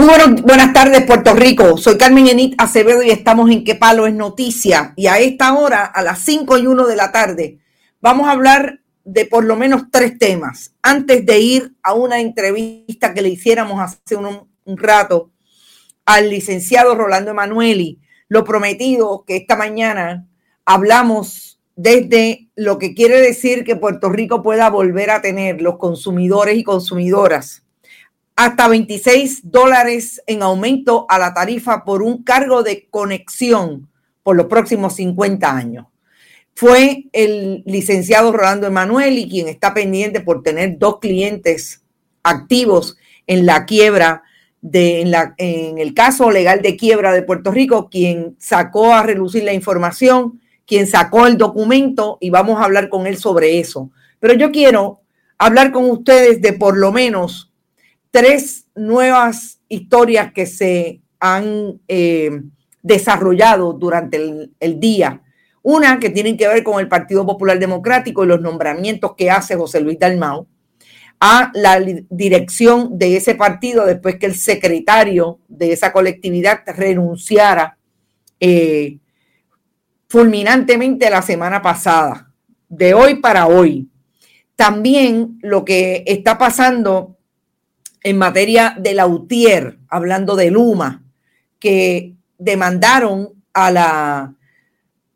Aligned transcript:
Muy 0.00 0.08
buenas 0.40 0.72
tardes, 0.72 1.04
Puerto 1.04 1.34
Rico. 1.34 1.76
Soy 1.76 1.98
Carmen 1.98 2.26
Enit 2.26 2.54
Acevedo 2.56 3.02
y 3.02 3.10
estamos 3.10 3.50
en 3.50 3.64
Qué 3.64 3.74
Palo 3.74 4.06
es 4.06 4.14
Noticia. 4.14 4.94
Y 4.96 5.08
a 5.08 5.18
esta 5.18 5.52
hora, 5.52 5.84
a 5.84 6.00
las 6.00 6.20
5 6.20 6.56
y 6.56 6.66
1 6.66 6.86
de 6.86 6.96
la 6.96 7.12
tarde, 7.12 7.58
vamos 8.00 8.26
a 8.26 8.30
hablar 8.30 8.80
de 9.04 9.26
por 9.26 9.44
lo 9.44 9.56
menos 9.56 9.90
tres 9.92 10.18
temas. 10.18 10.72
Antes 10.80 11.26
de 11.26 11.38
ir 11.40 11.74
a 11.82 11.92
una 11.92 12.18
entrevista 12.18 13.12
que 13.12 13.20
le 13.20 13.28
hiciéramos 13.28 13.78
hace 13.78 14.16
un, 14.16 14.48
un 14.64 14.78
rato 14.78 15.32
al 16.06 16.30
licenciado 16.30 16.94
Rolando 16.94 17.32
Emanueli, 17.32 18.00
lo 18.28 18.42
prometido 18.42 19.24
que 19.26 19.36
esta 19.36 19.54
mañana 19.54 20.26
hablamos 20.64 21.60
desde 21.76 22.48
lo 22.56 22.78
que 22.78 22.94
quiere 22.94 23.20
decir 23.20 23.64
que 23.64 23.76
Puerto 23.76 24.08
Rico 24.08 24.42
pueda 24.42 24.70
volver 24.70 25.10
a 25.10 25.20
tener 25.20 25.60
los 25.60 25.76
consumidores 25.76 26.56
y 26.56 26.64
consumidoras 26.64 27.64
hasta 28.44 28.68
26 28.68 29.50
dólares 29.50 30.22
en 30.26 30.42
aumento 30.42 31.04
a 31.10 31.18
la 31.18 31.34
tarifa 31.34 31.84
por 31.84 32.02
un 32.02 32.22
cargo 32.22 32.62
de 32.62 32.88
conexión 32.88 33.90
por 34.22 34.34
los 34.34 34.46
próximos 34.46 34.94
50 34.94 35.54
años. 35.54 35.88
Fue 36.54 37.04
el 37.12 37.62
licenciado 37.66 38.32
Rolando 38.32 38.66
Emanuel 38.66 39.28
quien 39.28 39.48
está 39.48 39.74
pendiente 39.74 40.20
por 40.22 40.42
tener 40.42 40.78
dos 40.78 41.00
clientes 41.00 41.82
activos 42.22 42.96
en 43.26 43.44
la 43.44 43.66
quiebra 43.66 44.22
de, 44.62 45.02
en, 45.02 45.10
la, 45.10 45.34
en 45.36 45.76
el 45.76 45.92
caso 45.92 46.30
legal 46.30 46.62
de 46.62 46.78
quiebra 46.78 47.12
de 47.12 47.22
Puerto 47.22 47.50
Rico, 47.50 47.90
quien 47.90 48.36
sacó 48.38 48.94
a 48.94 49.02
relucir 49.02 49.44
la 49.44 49.52
información, 49.52 50.40
quien 50.64 50.86
sacó 50.86 51.26
el 51.26 51.36
documento 51.36 52.16
y 52.22 52.30
vamos 52.30 52.58
a 52.58 52.64
hablar 52.64 52.88
con 52.88 53.06
él 53.06 53.18
sobre 53.18 53.60
eso. 53.60 53.90
Pero 54.18 54.32
yo 54.32 54.50
quiero 54.50 55.02
hablar 55.36 55.72
con 55.72 55.90
ustedes 55.90 56.40
de 56.40 56.54
por 56.54 56.78
lo 56.78 56.90
menos 56.90 57.49
tres 58.10 58.66
nuevas 58.74 59.60
historias 59.68 60.32
que 60.32 60.46
se 60.46 61.00
han 61.18 61.80
eh, 61.86 62.30
desarrollado 62.82 63.72
durante 63.72 64.50
el, 64.58 64.80
día. 64.80 65.22
Una 65.62 66.00
que 66.00 66.10
tienen 66.10 66.36
que 66.36 66.48
ver 66.48 66.64
con 66.64 66.80
el 66.80 66.88
Partido 66.88 67.26
Popular 67.26 67.58
Democrático 67.58 68.24
y 68.24 68.28
los 68.28 68.40
nombramientos 68.40 69.14
que 69.16 69.30
hace 69.30 69.56
José 69.56 69.80
Luis 69.80 69.98
Dalmau 69.98 70.46
a 71.22 71.50
la 71.52 71.78
dirección 72.08 72.98
de 72.98 73.16
ese 73.16 73.34
partido 73.34 73.84
después 73.84 74.16
que 74.16 74.24
el 74.24 74.34
secretario 74.34 75.38
de 75.48 75.72
esa 75.72 75.92
colectividad 75.92 76.60
renunciara 76.66 77.76
eh, 78.40 78.96
fulminantemente 80.08 81.10
la 81.10 81.20
semana 81.20 81.60
pasada, 81.60 82.32
de 82.70 82.94
hoy 82.94 83.16
para 83.16 83.46
hoy. 83.48 83.90
También 84.56 85.38
lo 85.42 85.62
que 85.62 86.04
está 86.06 86.38
pasando 86.38 87.18
en 88.02 88.18
materia 88.18 88.76
de 88.78 88.94
Lautier, 88.94 89.78
hablando 89.88 90.36
de 90.36 90.50
Luma, 90.50 91.04
que 91.58 92.14
demandaron 92.38 93.34
a 93.52 93.70
la 93.70 94.34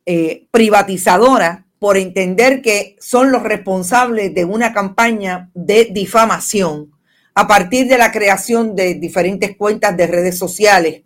eh, 0.06 0.46
privatizadora 0.50 1.66
por 1.78 1.96
entender 1.96 2.62
que 2.62 2.96
son 3.00 3.30
los 3.30 3.42
responsables 3.42 4.34
de 4.34 4.44
una 4.44 4.72
campaña 4.72 5.50
de 5.54 5.86
difamación 5.86 6.92
a 7.34 7.46
partir 7.46 7.88
de 7.88 7.98
la 7.98 8.12
creación 8.12 8.76
de 8.76 8.94
diferentes 8.94 9.56
cuentas 9.56 9.96
de 9.96 10.06
redes 10.06 10.38
sociales 10.38 11.02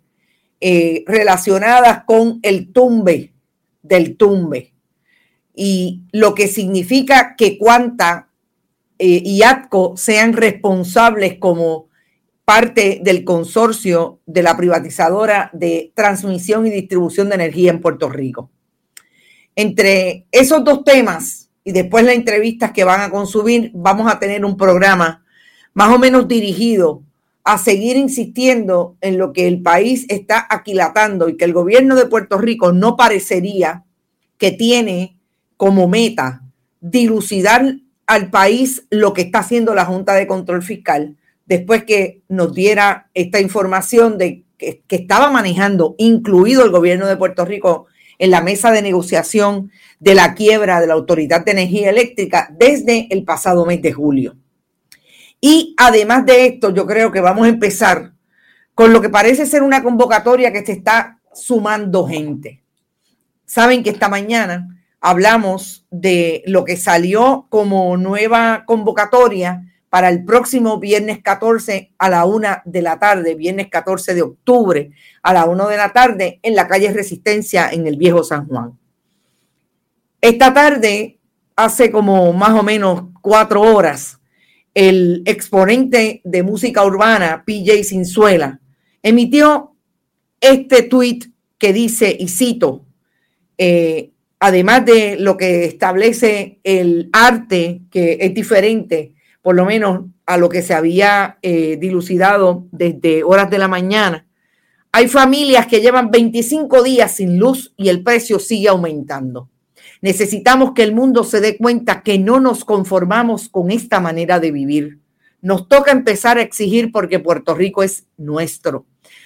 eh, 0.61 1.03
relacionadas 1.07 2.03
con 2.05 2.39
el 2.43 2.71
tumbe 2.71 3.33
del 3.81 4.15
tumbe. 4.15 4.73
Y 5.53 6.03
lo 6.11 6.35
que 6.35 6.47
significa 6.47 7.35
que 7.35 7.57
cuanta 7.57 8.28
eh, 8.99 9.21
y 9.23 9.43
ATCO 9.43 9.95
sean 9.95 10.33
responsables 10.33 11.37
como 11.39 11.87
parte 12.43 12.99
del 13.01 13.23
consorcio 13.23 14.19
de 14.25 14.43
la 14.43 14.57
privatizadora 14.57 15.49
de 15.53 15.93
transmisión 15.95 16.67
y 16.67 16.71
distribución 16.71 17.29
de 17.29 17.35
energía 17.35 17.71
en 17.71 17.79
Puerto 17.79 18.09
Rico. 18.09 18.51
Entre 19.55 20.27
esos 20.31 20.63
dos 20.63 20.83
temas 20.83 21.49
y 21.63 21.71
después 21.71 22.03
las 22.03 22.15
entrevistas 22.15 22.71
que 22.71 22.83
van 22.83 23.01
a 23.01 23.09
consumir, 23.09 23.71
vamos 23.73 24.11
a 24.11 24.19
tener 24.19 24.43
un 24.43 24.57
programa 24.57 25.23
más 25.73 25.93
o 25.93 25.99
menos 25.99 26.27
dirigido 26.27 27.03
a 27.43 27.57
seguir 27.57 27.95
insistiendo 27.95 28.97
en 28.99 29.17
lo 29.17 29.31
que 29.31 29.47
el 29.47 29.61
país 29.61 30.05
está 30.09 30.45
aquilatando 30.49 31.29
y 31.29 31.37
que 31.37 31.45
el 31.45 31.53
gobierno 31.53 31.95
de 31.95 32.07
Puerto 32.07 32.37
Rico 32.37 32.73
no 32.73 32.97
parecería 32.97 33.85
que 34.37 34.51
tiene 34.51 35.19
como 35.55 35.87
meta 35.87 36.43
dilucidar 36.81 37.75
al 38.09 38.31
país 38.31 38.87
lo 38.89 39.13
que 39.13 39.21
está 39.21 39.39
haciendo 39.39 39.75
la 39.75 39.85
Junta 39.85 40.15
de 40.15 40.25
Control 40.25 40.63
Fiscal 40.63 41.15
después 41.45 41.83
que 41.83 42.23
nos 42.27 42.55
diera 42.55 43.11
esta 43.13 43.39
información 43.39 44.17
de 44.17 44.45
que, 44.57 44.83
estaba 44.89 45.29
manejando, 45.29 45.93
incluido 45.99 46.65
el 46.65 46.71
gobierno 46.71 47.05
de 47.05 47.17
Puerto 47.17 47.45
Rico, 47.45 47.85
en 48.17 48.31
la 48.31 48.41
mesa 48.41 48.71
de 48.71 48.81
negociación 48.81 49.71
de 49.99 50.15
la 50.15 50.33
quiebra 50.33 50.81
de 50.81 50.87
la 50.87 50.95
Autoridad 50.95 51.45
de 51.45 51.51
Energía 51.51 51.91
Eléctrica 51.91 52.49
desde 52.57 53.07
el 53.11 53.23
pasado 53.23 53.63
mes 53.67 53.81
de 53.83 53.93
julio. 53.93 54.37
Y 55.39 55.75
además 55.77 56.25
de 56.25 56.47
esto, 56.47 56.73
yo 56.73 56.87
creo 56.87 57.11
que 57.11 57.21
vamos 57.21 57.45
a 57.45 57.49
empezar 57.49 58.13
con 58.73 58.91
lo 58.91 59.01
que 59.01 59.09
parece 59.09 59.45
ser 59.45 59.61
una 59.61 59.83
convocatoria 59.83 60.51
que 60.51 60.65
se 60.65 60.71
está 60.71 61.19
sumando 61.31 62.07
gente. 62.07 62.63
Saben 63.45 63.83
que 63.83 63.91
esta 63.91 64.09
mañana 64.09 64.78
hablamos 65.01 65.85
de 65.91 66.43
lo 66.45 66.65
que 66.65 66.77
salió 66.77 67.47
como 67.49 67.95
nueva 67.97 68.63
convocatoria 68.65 69.65
para 69.89 70.09
el 70.09 70.23
próximo 70.23 70.79
viernes 70.79 71.19
14 71.21 71.93
a 71.97 72.09
la 72.09 72.25
una 72.25 72.61
de 72.65 72.81
la 72.81 72.99
tarde, 72.99 73.35
viernes 73.35 73.69
14 73.69 74.13
de 74.13 74.21
octubre 74.21 74.91
a 75.23 75.33
la 75.33 75.45
una 75.45 75.67
de 75.67 75.77
la 75.77 75.91
tarde 75.91 76.39
en 76.43 76.55
la 76.55 76.67
calle 76.67 76.93
Resistencia 76.93 77.69
en 77.71 77.87
el 77.87 77.97
Viejo 77.97 78.23
San 78.23 78.47
Juan. 78.47 78.77
Esta 80.21 80.53
tarde, 80.53 81.19
hace 81.55 81.91
como 81.91 82.31
más 82.33 82.51
o 82.51 82.63
menos 82.63 83.05
cuatro 83.21 83.61
horas, 83.61 84.19
el 84.73 85.23
exponente 85.25 86.21
de 86.23 86.43
música 86.43 86.85
urbana, 86.85 87.43
PJ 87.45 87.83
Sinzuela, 87.83 88.59
emitió 89.01 89.75
este 90.39 90.83
tweet 90.83 91.19
que 91.57 91.73
dice, 91.73 92.15
y 92.17 92.27
cito, 92.27 92.85
eh, 93.57 94.11
además 94.39 94.85
de 94.85 95.17
lo 95.19 95.37
que 95.37 95.65
establece 95.65 96.59
el 96.63 97.09
arte, 97.11 97.81
que 97.91 98.17
es 98.21 98.33
diferente, 98.33 99.13
por 99.41 99.55
lo 99.55 99.65
menos 99.65 100.05
a 100.25 100.37
lo 100.37 100.49
que 100.49 100.61
se 100.61 100.73
había 100.73 101.37
eh, 101.41 101.77
dilucidado 101.77 102.65
desde 102.71 103.23
horas 103.23 103.49
de 103.49 103.57
la 103.57 103.67
mañana, 103.67 104.25
hay 104.91 105.07
familias 105.07 105.67
que 105.67 105.81
llevan 105.81 106.09
25 106.09 106.81
días 106.83 107.15
sin 107.15 107.37
luz 107.37 107.73
y 107.77 107.89
el 107.89 108.01
precio 108.01 108.39
sigue 108.39 108.69
aumentando. 108.69 109.49
Necesitamos 110.01 110.71
que 110.73 110.83
el 110.83 110.93
mundo 110.95 111.23
se 111.23 111.41
dé 111.41 111.57
cuenta 111.57 112.01
que 112.01 112.17
no 112.17 112.39
nos 112.39 112.65
conformamos 112.65 113.49
con 113.49 113.69
esta 113.69 113.99
manera 113.99 114.39
de 114.39 114.51
vivir. 114.51 114.99
Nos 115.41 115.67
toca 115.67 115.91
empezar 115.91 116.37
a 116.37 116.41
exigir 116.41 116.91
porque 116.91 117.19
Puerto 117.19 117.53
Rico 117.53 117.83
es 117.83 118.07
nuestro. 118.17 118.85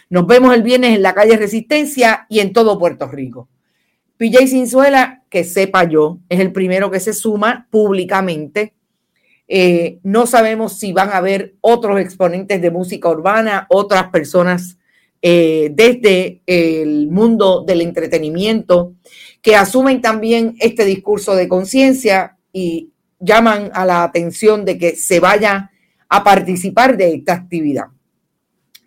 Nos 0.09 0.27
vemos 0.27 0.53
el 0.53 0.63
viernes 0.63 0.95
en 0.95 1.01
la 1.01 1.13
calle 1.13 1.37
Resistencia 1.37 2.25
y 2.29 2.39
en 2.39 2.53
todo 2.53 2.77
Puerto 2.77 3.07
Rico. 3.07 3.47
PJ 4.17 4.47
Cinzuela, 4.47 5.23
que 5.29 5.43
sepa 5.43 5.83
yo, 5.83 6.19
es 6.29 6.39
el 6.39 6.51
primero 6.51 6.91
que 6.91 6.99
se 6.99 7.13
suma 7.13 7.67
públicamente. 7.69 8.73
Eh, 9.47 9.99
no 10.03 10.25
sabemos 10.25 10.79
si 10.79 10.93
van 10.93 11.09
a 11.09 11.17
haber 11.17 11.55
otros 11.61 11.99
exponentes 11.99 12.61
de 12.61 12.71
música 12.71 13.09
urbana, 13.09 13.67
otras 13.69 14.09
personas 14.09 14.77
eh, 15.21 15.71
desde 15.73 16.41
el 16.45 17.09
mundo 17.09 17.63
del 17.65 17.81
entretenimiento 17.81 18.95
que 19.41 19.55
asumen 19.55 20.01
también 20.01 20.55
este 20.59 20.85
discurso 20.85 21.35
de 21.35 21.47
conciencia 21.47 22.37
y 22.51 22.91
llaman 23.19 23.71
a 23.73 23.85
la 23.85 24.03
atención 24.03 24.65
de 24.65 24.77
que 24.77 24.95
se 24.95 25.19
vaya 25.19 25.71
a 26.09 26.23
participar 26.23 26.97
de 26.97 27.15
esta 27.15 27.33
actividad. 27.33 27.87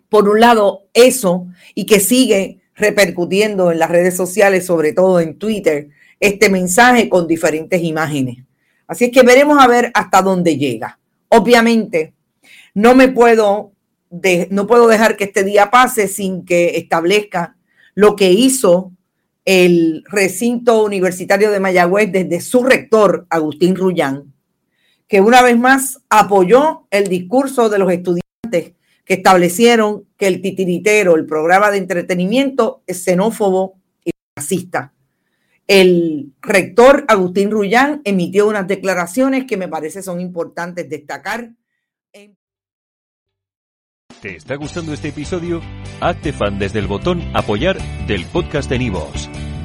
Por 0.09 0.27
un 0.29 0.39
lado, 0.39 0.87
eso 0.93 1.47
y 1.75 1.85
que 1.85 1.99
sigue 1.99 2.61
repercutiendo 2.77 3.71
en 3.71 3.79
las 3.79 3.89
redes 3.89 4.15
sociales, 4.15 4.65
sobre 4.65 4.93
todo 4.93 5.19
en 5.19 5.37
Twitter, 5.37 5.89
este 6.19 6.49
mensaje 6.49 7.09
con 7.09 7.27
diferentes 7.27 7.81
imágenes. 7.83 8.37
Así 8.87 9.05
es 9.05 9.11
que 9.11 9.23
veremos 9.23 9.57
a 9.59 9.67
ver 9.67 9.91
hasta 9.93 10.21
dónde 10.21 10.57
llega. 10.57 10.99
Obviamente, 11.29 12.13
no 12.73 12.95
me 12.95 13.09
puedo 13.09 13.73
no 14.49 14.67
puedo 14.67 14.87
dejar 14.87 15.17
que 15.17 15.25
este 15.25 15.43
día 15.43 15.69
pase 15.69 16.07
sin 16.07 16.45
que 16.45 16.77
establezca 16.77 17.57
lo 17.93 18.15
que 18.15 18.31
hizo 18.31 18.93
el 19.43 20.03
recinto 20.07 20.83
universitario 20.83 21.51
de 21.51 21.59
Mayagüez 21.59 22.11
desde 22.11 22.39
su 22.39 22.63
rector, 22.63 23.27
Agustín 23.29 23.75
Rullán, 23.75 24.33
que 25.07 25.19
una 25.19 25.41
vez 25.41 25.57
más 25.57 25.99
apoyó 26.09 26.87
el 26.89 27.07
discurso 27.07 27.69
de 27.69 27.79
los 27.79 27.91
estudiantes 27.91 28.76
que 29.07 29.13
establecieron 29.13 30.05
que 30.17 30.27
el 30.27 30.41
titiritero, 30.41 31.15
el 31.15 31.25
programa 31.25 31.71
de 31.71 31.77
entretenimiento, 31.77 32.83
es 32.85 33.05
xenófobo 33.05 33.79
y 34.03 34.11
racista. 34.35 34.93
El 35.65 36.33
rector 36.41 37.05
Agustín 37.07 37.49
Rullán 37.49 38.01
emitió 38.03 38.47
unas 38.47 38.67
declaraciones 38.67 39.45
que 39.45 39.55
me 39.55 39.69
parece 39.69 40.03
son 40.03 40.19
importantes 40.19 40.89
destacar. 40.89 41.51
¿Te 44.21 44.35
está 44.35 44.55
gustando 44.55 44.93
este 44.93 45.09
episodio? 45.09 45.61
Hazte 46.01 46.33
fan 46.33 46.59
desde 46.59 46.79
el 46.79 46.87
botón 46.87 47.21
Apoyar 47.33 47.77
del 48.07 48.25
podcast 48.25 48.69
de 48.69 48.79
Nivos. 48.79 49.29